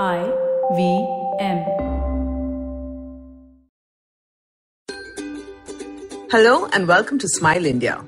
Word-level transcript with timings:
I 0.00 0.24
V 0.74 1.06
M. 1.38 1.58
Hello 6.30 6.66
and 6.72 6.88
welcome 6.88 7.18
to 7.18 7.28
Smile 7.28 7.66
India. 7.66 8.02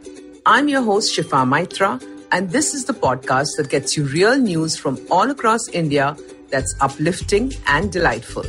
I'm 0.47 0.69
your 0.69 0.81
host 0.81 1.15
Shifa 1.15 1.45
Maitra, 1.47 2.03
and 2.33 2.49
this 2.49 2.73
is 2.73 2.87
the 2.87 2.95
podcast 2.95 3.49
that 3.59 3.69
gets 3.69 3.99
you 3.99 4.05
real 4.05 4.39
news 4.39 4.79
from 4.79 4.99
all 5.11 5.31
across 5.31 5.69
India 5.69 6.17
that's 6.49 6.75
uplifting 6.81 7.53
and 7.67 7.93
delightful. 7.93 8.47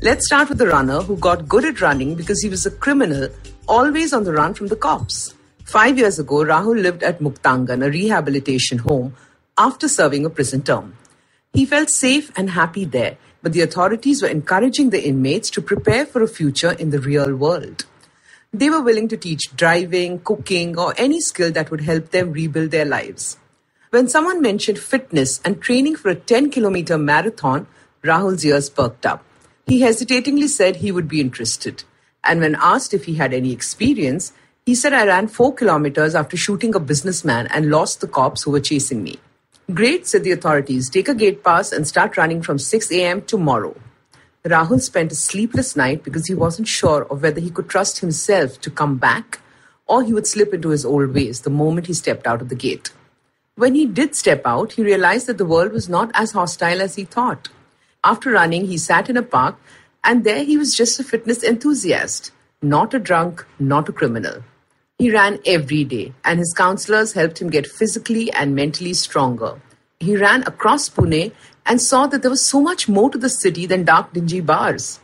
Let's 0.00 0.24
start 0.24 0.48
with 0.48 0.56
the 0.56 0.68
runner 0.68 1.02
who 1.02 1.18
got 1.18 1.46
good 1.46 1.66
at 1.66 1.82
running 1.82 2.14
because 2.14 2.40
he 2.40 2.48
was 2.48 2.64
a 2.64 2.70
criminal, 2.70 3.28
always 3.68 4.14
on 4.14 4.24
the 4.24 4.32
run 4.32 4.54
from 4.54 4.68
the 4.68 4.76
cops. 4.76 5.34
Five 5.66 5.98
years 5.98 6.18
ago, 6.18 6.36
Rahul 6.36 6.80
lived 6.80 7.02
at 7.02 7.18
Muktangan, 7.18 7.84
a 7.86 7.90
rehabilitation 7.90 8.78
home, 8.78 9.14
after 9.58 9.88
serving 9.88 10.24
a 10.24 10.30
prison 10.30 10.62
term. 10.62 10.94
He 11.52 11.64
felt 11.64 11.90
safe 11.90 12.30
and 12.36 12.50
happy 12.50 12.84
there, 12.84 13.16
but 13.42 13.52
the 13.52 13.62
authorities 13.62 14.22
were 14.22 14.28
encouraging 14.28 14.90
the 14.90 15.06
inmates 15.06 15.50
to 15.50 15.62
prepare 15.62 16.06
for 16.06 16.22
a 16.22 16.28
future 16.28 16.72
in 16.72 16.90
the 16.90 17.00
real 17.00 17.34
world. 17.34 17.84
They 18.52 18.70
were 18.70 18.82
willing 18.82 19.08
to 19.08 19.16
teach 19.16 19.54
driving, 19.56 20.20
cooking, 20.20 20.78
or 20.78 20.94
any 20.96 21.20
skill 21.20 21.52
that 21.52 21.70
would 21.70 21.82
help 21.82 22.10
them 22.10 22.32
rebuild 22.32 22.70
their 22.70 22.84
lives. 22.84 23.36
When 23.90 24.08
someone 24.08 24.42
mentioned 24.42 24.78
fitness 24.78 25.40
and 25.44 25.60
training 25.60 25.96
for 25.96 26.10
a 26.10 26.14
10 26.14 26.50
kilometer 26.50 26.98
marathon, 26.98 27.66
Rahul's 28.02 28.44
ears 28.44 28.70
perked 28.70 29.06
up. 29.06 29.24
He 29.66 29.80
hesitatingly 29.80 30.48
said 30.48 30.76
he 30.76 30.92
would 30.92 31.08
be 31.08 31.20
interested. 31.20 31.84
And 32.24 32.40
when 32.40 32.54
asked 32.54 32.94
if 32.94 33.04
he 33.04 33.14
had 33.14 33.32
any 33.32 33.52
experience, 33.52 34.32
he 34.64 34.74
said, 34.74 34.92
I 34.92 35.06
ran 35.06 35.28
four 35.28 35.54
kilometers 35.54 36.14
after 36.14 36.36
shooting 36.36 36.74
a 36.74 36.80
businessman 36.80 37.46
and 37.48 37.70
lost 37.70 38.00
the 38.00 38.08
cops 38.08 38.42
who 38.42 38.50
were 38.50 38.60
chasing 38.60 39.02
me. 39.02 39.18
Great, 39.74 40.06
said 40.06 40.24
the 40.24 40.32
authorities. 40.32 40.88
Take 40.88 41.08
a 41.08 41.14
gate 41.14 41.44
pass 41.44 41.72
and 41.72 41.86
start 41.86 42.16
running 42.16 42.40
from 42.40 42.58
6 42.58 42.90
a.m. 42.90 43.20
tomorrow. 43.20 43.76
Rahul 44.42 44.80
spent 44.80 45.12
a 45.12 45.14
sleepless 45.14 45.76
night 45.76 46.02
because 46.02 46.26
he 46.26 46.34
wasn't 46.34 46.68
sure 46.68 47.04
of 47.10 47.22
whether 47.22 47.38
he 47.38 47.50
could 47.50 47.68
trust 47.68 47.98
himself 47.98 48.58
to 48.62 48.70
come 48.70 48.96
back 48.96 49.40
or 49.86 50.02
he 50.02 50.14
would 50.14 50.26
slip 50.26 50.54
into 50.54 50.70
his 50.70 50.86
old 50.86 51.12
ways 51.12 51.42
the 51.42 51.50
moment 51.50 51.86
he 51.86 51.92
stepped 51.92 52.26
out 52.26 52.40
of 52.40 52.48
the 52.48 52.54
gate. 52.54 52.92
When 53.56 53.74
he 53.74 53.84
did 53.84 54.14
step 54.14 54.40
out, 54.46 54.72
he 54.72 54.82
realized 54.82 55.26
that 55.26 55.36
the 55.36 55.44
world 55.44 55.72
was 55.72 55.86
not 55.86 56.10
as 56.14 56.32
hostile 56.32 56.80
as 56.80 56.94
he 56.94 57.04
thought. 57.04 57.50
After 58.02 58.30
running, 58.30 58.68
he 58.68 58.78
sat 58.78 59.10
in 59.10 59.18
a 59.18 59.22
park, 59.22 59.56
and 60.02 60.24
there 60.24 60.44
he 60.44 60.56
was 60.56 60.74
just 60.74 60.98
a 60.98 61.04
fitness 61.04 61.42
enthusiast, 61.44 62.30
not 62.62 62.94
a 62.94 62.98
drunk, 62.98 63.44
not 63.58 63.88
a 63.88 63.92
criminal. 63.92 64.44
He 64.98 65.12
ran 65.12 65.38
every 65.46 65.84
day, 65.84 66.12
and 66.24 66.40
his 66.40 66.52
counselors 66.56 67.12
helped 67.12 67.40
him 67.40 67.50
get 67.50 67.68
physically 67.68 68.32
and 68.32 68.56
mentally 68.56 68.94
stronger. 68.94 69.60
He 70.00 70.16
ran 70.16 70.42
across 70.42 70.88
Pune 70.88 71.30
and 71.64 71.80
saw 71.80 72.08
that 72.08 72.22
there 72.22 72.32
was 72.32 72.44
so 72.44 72.60
much 72.60 72.88
more 72.88 73.08
to 73.08 73.18
the 73.18 73.28
city 73.28 73.64
than 73.64 73.84
dark, 73.84 74.12
dingy 74.12 74.40
bars. 74.40 74.98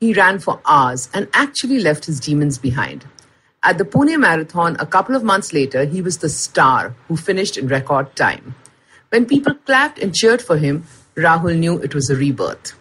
He 0.00 0.12
ran 0.12 0.38
for 0.38 0.60
hours 0.66 1.08
and 1.14 1.28
actually 1.32 1.80
left 1.80 2.04
his 2.04 2.20
demons 2.20 2.58
behind. 2.58 3.06
At 3.62 3.78
the 3.78 3.86
Pune 3.86 4.20
Marathon, 4.20 4.76
a 4.78 4.86
couple 4.86 5.16
of 5.16 5.24
months 5.24 5.54
later, 5.54 5.86
he 5.86 6.02
was 6.02 6.18
the 6.18 6.28
star 6.28 6.94
who 7.08 7.16
finished 7.16 7.56
in 7.56 7.68
record 7.68 8.14
time. 8.16 8.54
When 9.08 9.24
people 9.24 9.54
clapped 9.54 9.98
and 9.98 10.14
cheered 10.14 10.42
for 10.42 10.58
him, 10.58 10.84
Rahul 11.16 11.58
knew 11.58 11.78
it 11.78 11.94
was 11.94 12.10
a 12.10 12.16
rebirth. 12.16 12.74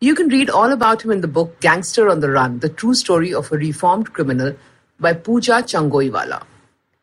You 0.00 0.14
can 0.14 0.28
read 0.28 0.50
all 0.50 0.72
about 0.72 1.02
him 1.02 1.10
in 1.10 1.22
the 1.22 1.28
book 1.28 1.58
Gangster 1.60 2.10
on 2.10 2.20
the 2.20 2.30
Run 2.30 2.58
The 2.58 2.68
True 2.68 2.94
Story 2.94 3.32
of 3.32 3.50
a 3.50 3.56
Reformed 3.56 4.12
Criminal 4.12 4.54
by 5.02 5.12
Pooja 5.12 5.62
Changoiwala. 5.62 6.44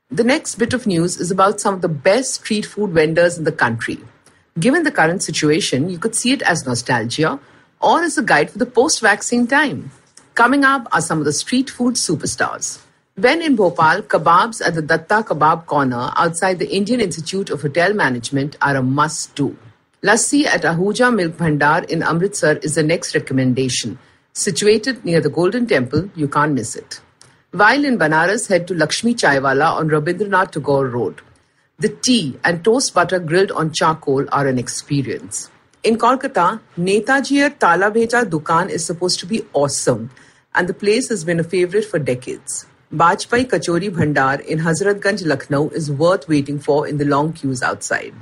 The 0.10 0.24
next 0.24 0.56
bit 0.56 0.74
of 0.74 0.88
news 0.88 1.18
is 1.18 1.30
about 1.30 1.62
some 1.62 1.76
of 1.76 1.82
the 1.82 1.88
best 1.90 2.34
street 2.36 2.66
food 2.66 2.92
vendors 2.92 3.38
in 3.38 3.44
the 3.44 3.52
country. 3.52 4.00
Given 4.60 4.84
the 4.84 4.92
current 4.92 5.22
situation, 5.22 5.90
you 5.90 6.00
could 6.00 6.16
see 6.16 6.32
it 6.32 6.42
as 6.42 6.66
nostalgia 6.66 7.40
or 7.80 8.02
as 8.02 8.18
a 8.18 8.24
guide 8.24 8.50
for 8.50 8.58
the 8.58 8.66
post 8.66 9.02
vaccine 9.02 9.46
time. 9.46 9.92
Coming 10.34 10.64
up 10.64 10.88
are 10.92 11.02
some 11.02 11.20
of 11.20 11.26
the 11.26 11.34
street 11.34 11.70
food 11.70 11.96
superstars. 11.96 12.80
When 13.16 13.42
in 13.42 13.58
Bhopal, 13.58 14.04
kebabs 14.04 14.66
at 14.66 14.76
the 14.76 14.82
Datta 14.82 15.22
Kebab 15.30 15.66
Corner 15.66 16.10
outside 16.16 16.58
the 16.58 16.70
Indian 16.70 17.02
Institute 17.02 17.50
of 17.50 17.62
Hotel 17.62 17.94
Management 17.94 18.56
are 18.62 18.78
a 18.78 18.82
must 18.82 19.36
do. 19.36 19.58
Lassi 20.02 20.46
at 20.46 20.62
Ahuja 20.62 21.14
Milk 21.14 21.34
Bhandar 21.34 21.84
in 21.90 22.02
Amritsar 22.02 22.54
is 22.64 22.76
the 22.76 22.84
next 22.84 23.14
recommendation. 23.14 24.00
Situated 24.32 25.04
near 25.04 25.20
the 25.20 25.30
Golden 25.30 25.68
Temple, 25.68 26.10
you 26.16 26.30
can't 26.30 26.54
miss 26.54 26.78
it. 26.78 27.02
While 27.52 27.84
in 27.84 27.98
Banaras, 27.98 28.48
head 28.48 28.68
to 28.68 28.76
Lakshmi 28.76 29.16
Chaiwala 29.16 29.72
on 29.74 29.90
Rabindranath 29.90 30.52
Tagore 30.52 30.88
Road. 30.88 31.22
The 31.80 31.90
tea 31.90 32.38
and 32.44 32.64
toast 32.64 32.94
butter 32.94 33.18
grilled 33.18 33.50
on 33.50 33.74
charcoal 33.74 34.28
are 34.32 34.46
an 34.46 34.60
experience. 34.60 35.50
In 35.84 35.98
Kolkata, 35.98 36.60
Netajier 36.78 37.58
Tala 37.58 37.90
Bheja 37.90 38.24
Dukan 38.24 38.70
is 38.70 38.86
supposed 38.86 39.20
to 39.22 39.26
be 39.26 39.42
awesome, 39.54 40.12
and 40.54 40.70
the 40.70 40.76
place 40.76 41.10
has 41.10 41.24
been 41.24 41.40
a 41.40 41.44
favorite 41.44 41.86
for 41.86 41.98
decades. 41.98 42.68
Bajpai 42.94 43.46
Kachori 43.46 43.90
Bhandar 43.90 44.46
in 44.46 44.60
Hazratganj, 44.60 45.26
Lucknow 45.26 45.70
is 45.70 45.90
worth 45.90 46.28
waiting 46.28 46.60
for 46.60 46.88
in 46.88 47.00
the 47.00 47.06
long 47.06 47.34
queues 47.34 47.64
outside. 47.64 48.14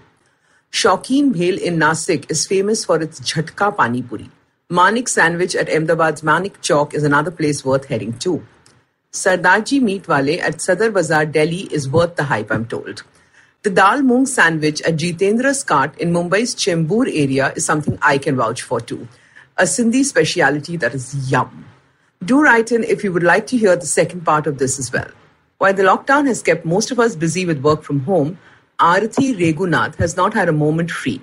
Shaukin 0.71 1.33
Bhel 1.33 1.57
in 1.57 1.77
Nasik 1.77 2.31
is 2.31 2.47
famous 2.47 2.85
for 2.85 3.01
its 3.01 3.19
Jhatka 3.19 3.75
Pani 3.75 4.03
Puri. 4.03 4.29
Manik 4.69 5.09
Sandwich 5.09 5.53
at 5.53 5.67
Ahmedabad's 5.67 6.23
Manik 6.23 6.61
Chowk 6.61 6.93
is 6.93 7.03
another 7.03 7.31
place 7.31 7.65
worth 7.65 7.87
heading 7.87 8.17
to. 8.19 8.45
Sardarji 9.11 9.81
Meat 9.81 10.07
Wale 10.07 10.41
at 10.41 10.57
Sadar 10.57 10.93
Bazaar, 10.93 11.25
Delhi 11.25 11.67
is 11.71 11.89
worth 11.89 12.15
the 12.15 12.25
hype, 12.25 12.51
I'm 12.51 12.65
told. 12.65 13.03
The 13.63 13.69
dal 13.69 14.01
moong 14.01 14.27
sandwich 14.27 14.81
at 14.81 14.97
Jitendra's 14.97 15.63
Cart 15.63 15.97
in 15.97 16.11
Mumbai's 16.11 16.53
Chembur 16.53 17.07
area 17.07 17.51
is 17.55 17.65
something 17.65 17.97
I 18.01 18.17
can 18.17 18.35
vouch 18.35 18.61
for 18.61 18.79
too. 18.79 19.07
A 19.57 19.63
Sindhi 19.63 20.03
speciality 20.05 20.77
that 20.77 20.93
is 20.93 21.31
yum. 21.31 21.65
Do 22.23 22.41
write 22.41 22.71
in 22.71 22.83
if 22.83 23.03
you 23.03 23.11
would 23.11 23.23
like 23.23 23.47
to 23.47 23.57
hear 23.57 23.75
the 23.75 23.85
second 23.85 24.21
part 24.21 24.45
of 24.45 24.59
this 24.59 24.77
as 24.77 24.91
well. 24.93 25.09
While 25.57 25.73
the 25.73 25.83
lockdown 25.83 26.27
has 26.27 26.43
kept 26.43 26.65
most 26.65 26.91
of 26.91 26.99
us 26.99 27.15
busy 27.15 27.45
with 27.45 27.61
work 27.61 27.81
from 27.83 28.01
home, 28.01 28.37
Arati 28.79 29.35
Regunath 29.35 29.95
has 29.95 30.15
not 30.15 30.33
had 30.33 30.47
a 30.47 30.53
moment 30.53 30.91
free. 30.91 31.21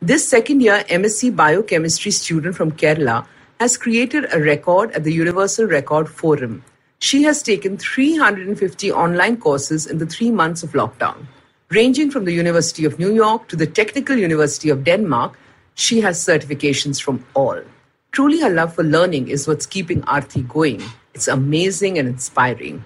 This 0.00 0.28
second 0.28 0.60
year 0.60 0.84
MSc 0.90 1.34
Biochemistry 1.34 2.10
student 2.10 2.56
from 2.56 2.72
Kerala 2.72 3.26
has 3.58 3.76
created 3.76 4.26
a 4.32 4.40
record 4.40 4.90
at 4.90 5.04
the 5.04 5.12
Universal 5.12 5.66
Record 5.66 6.08
Forum. 6.08 6.62
She 7.02 7.24
has 7.24 7.42
taken 7.42 7.78
350 7.78 8.92
online 8.92 9.36
courses 9.38 9.86
in 9.86 9.98
the 9.98 10.06
three 10.06 10.30
months 10.30 10.62
of 10.62 10.70
lockdown. 10.70 11.26
Ranging 11.68 12.12
from 12.12 12.24
the 12.24 12.32
University 12.32 12.84
of 12.84 12.96
New 12.96 13.12
York 13.12 13.48
to 13.48 13.56
the 13.56 13.66
Technical 13.66 14.16
University 14.16 14.68
of 14.68 14.84
Denmark, 14.84 15.36
she 15.74 16.00
has 16.02 16.24
certifications 16.24 17.02
from 17.02 17.26
all. 17.34 17.60
Truly, 18.12 18.38
her 18.38 18.50
love 18.50 18.76
for 18.76 18.84
learning 18.84 19.26
is 19.26 19.48
what's 19.48 19.66
keeping 19.66 20.02
Aarti 20.02 20.46
going. 20.46 20.80
It's 21.12 21.26
amazing 21.26 21.98
and 21.98 22.06
inspiring. 22.06 22.84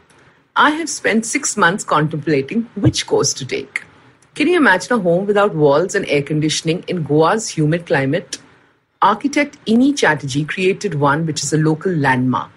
I 0.56 0.71
have 0.71 0.88
spent 0.88 1.27
six 1.27 1.54
months 1.54 1.84
contemplating 1.84 2.62
which 2.75 3.06
course 3.06 3.34
to 3.34 3.44
take. 3.44 3.83
Can 4.34 4.48
you 4.48 4.56
imagine 4.56 4.94
a 4.94 4.98
home 4.98 5.27
without 5.27 5.54
walls 5.54 5.94
and 5.94 6.09
air 6.09 6.22
conditioning 6.22 6.84
in 6.88 7.03
Goa's 7.03 7.50
humid 7.50 7.84
climate? 7.84 8.38
Architect 9.03 9.62
Ini 9.66 9.94
Chatterjee 9.94 10.47
created 10.47 10.94
one 10.94 11.27
which 11.27 11.43
is 11.43 11.53
a 11.53 11.59
local 11.59 11.93
landmark. 11.93 12.56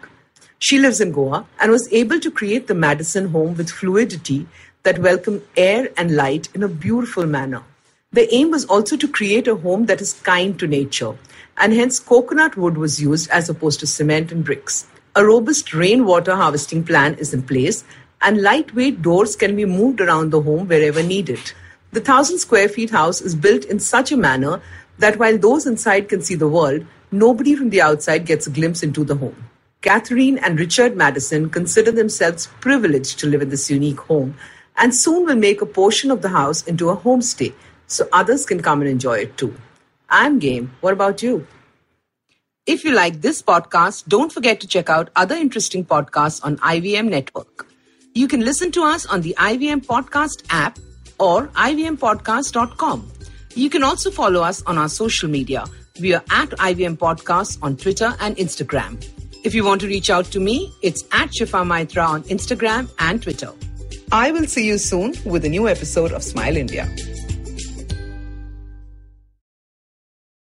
She 0.62 0.78
lives 0.78 1.00
in 1.00 1.14
Goa 1.14 1.46
and 1.62 1.72
was 1.72 1.92
able 1.94 2.20
to 2.20 2.30
create 2.30 2.68
the 2.68 2.76
Madison 2.76 3.30
home 3.30 3.56
with 3.56 3.72
fluidity 3.72 4.46
that 4.84 5.00
welcomed 5.00 5.42
air 5.56 5.88
and 5.96 6.18
light 6.18 6.50
in 6.54 6.64
a 6.64 6.68
beautiful 6.68 7.26
manner. 7.26 7.64
The 8.12 8.34
aim 8.34 8.52
was 8.52 8.66
also 8.66 8.98
to 8.98 9.08
create 9.08 9.48
a 9.48 9.56
home 9.56 9.86
that 9.86 10.02
is 10.02 10.20
kind 10.22 10.60
to 10.60 10.68
nature, 10.68 11.14
and 11.56 11.72
hence 11.72 11.98
coconut 11.98 12.58
wood 12.58 12.78
was 12.78 13.02
used 13.02 13.30
as 13.30 13.48
opposed 13.48 13.80
to 13.80 13.88
cement 13.88 14.34
and 14.34 14.44
bricks. 14.44 14.86
A 15.16 15.26
robust 15.26 15.74
rainwater 15.74 16.36
harvesting 16.36 16.84
plan 16.84 17.14
is 17.14 17.34
in 17.34 17.44
place, 17.44 17.86
and 18.22 18.42
lightweight 18.42 19.02
doors 19.02 19.38
can 19.38 19.56
be 19.56 19.64
moved 19.64 20.02
around 20.02 20.32
the 20.32 20.42
home 20.42 20.68
wherever 20.68 21.02
needed. 21.02 21.54
The 21.94 22.02
1000 22.02 22.38
square 22.38 22.68
feet 22.68 22.90
house 22.90 23.22
is 23.22 23.34
built 23.34 23.64
in 23.64 23.80
such 23.80 24.12
a 24.12 24.18
manner 24.18 24.62
that 24.98 25.18
while 25.18 25.38
those 25.38 25.66
inside 25.66 26.10
can 26.10 26.22
see 26.22 26.36
the 26.36 26.50
world, 26.50 26.86
nobody 27.12 27.56
from 27.56 27.70
the 27.70 27.82
outside 27.82 28.26
gets 28.26 28.46
a 28.46 28.52
glimpse 28.52 28.84
into 28.84 29.06
the 29.06 29.16
home. 29.16 29.49
Catherine 29.82 30.38
and 30.40 30.60
Richard 30.60 30.98
Madison 30.98 31.50
consider 31.50 31.92
themselves 31.92 32.48
privileged 32.60 33.18
to 33.20 33.28
live 33.28 33.42
in 33.42 33.50
this 33.50 33.70
unique 33.70 34.00
home 34.00 34.36
and 34.76 34.94
soon 34.94 35.26
will 35.26 35.36
make 35.36 35.62
a 35.62 35.66
portion 35.66 36.12
of 36.12 36.22
the 36.22 36.30
house 36.30 36.64
into 36.64 36.90
a 36.90 36.98
homestay 36.98 37.54
so 37.88 38.08
others 38.12 38.46
can 38.46 38.62
come 38.62 38.82
and 38.82 38.90
enjoy 38.90 39.20
it 39.20 39.38
too. 39.38 39.56
I'm 40.10 40.38
game. 40.38 40.72
What 40.82 40.92
about 40.92 41.24
you? 41.24 41.48
If 42.66 42.84
you 42.84 42.92
like 42.92 43.22
this 43.22 43.42
podcast, 43.42 44.08
don't 44.08 44.34
forget 44.34 44.60
to 44.60 44.68
check 44.68 44.90
out 44.90 45.12
other 45.16 45.36
interesting 45.36 45.86
podcasts 45.86 46.44
on 46.44 46.58
IVM 46.58 47.10
Network. 47.10 47.68
You 48.14 48.28
can 48.28 48.42
listen 48.42 48.72
to 48.74 48.84
us 48.84 49.06
on 49.06 49.22
the 49.22 49.34
IVM 49.38 49.86
Podcast 49.86 50.44
app 50.50 50.78
or 51.20 51.48
ivmpodcast.com. 51.48 53.12
You 53.56 53.70
can 53.70 53.84
also 53.84 54.12
follow 54.12 54.42
us 54.42 54.62
on 54.64 54.78
our 54.78 54.90
social 54.90 55.30
media. 55.30 55.66
We 56.02 56.14
are 56.14 56.24
at 56.30 56.50
IVM 56.50 56.98
Podcasts 56.98 57.58
on 57.62 57.78
Twitter 57.78 58.14
and 58.20 58.36
Instagram. 58.36 59.19
If 59.42 59.56
you 59.56 59.64
want 59.64 59.80
to 59.82 59.88
reach 59.88 60.10
out 60.10 60.26
to 60.26 60.40
me, 60.40 60.74
it's 60.82 61.04
at 61.12 61.30
Shifa 61.30 61.64
Maitra 61.66 62.08
on 62.08 62.24
Instagram 62.24 62.90
and 63.00 63.24
Twitter. 63.24 63.52
I 64.12 64.32
will 64.32 64.46
see 64.46 64.66
you 64.66 64.78
soon 64.78 65.14
with 65.24 65.46
a 65.46 65.50
new 65.50 65.68
episode 65.68 66.12
of 66.12 66.24
Smile 66.24 66.58
India. 66.58 66.88